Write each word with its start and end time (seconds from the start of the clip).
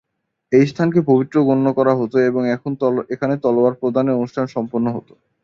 এই 0.51 0.65
স্থানকে 0.67 0.99
পবিত্র 1.09 1.35
গণ্য 1.47 1.67
করা 1.77 1.93
হত 1.95 2.13
এবং 2.29 2.41
এখানে 3.13 3.35
তলোয়ার 3.43 3.79
প্রদানের 3.81 4.17
অনুষ্ঠান 4.17 4.45
সম্পন্ন 4.55 4.85
হত। 4.95 5.09